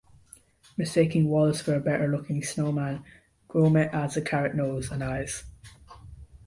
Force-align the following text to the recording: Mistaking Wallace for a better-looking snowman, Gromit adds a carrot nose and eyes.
Mistaking 0.77 1.29
Wallace 1.29 1.61
for 1.61 1.75
a 1.75 1.79
better-looking 1.79 2.41
snowman, 2.41 3.03
Gromit 3.47 3.93
adds 3.93 4.17
a 4.17 4.21
carrot 4.23 4.55
nose 4.55 4.89
and 4.91 5.03
eyes. 5.03 5.43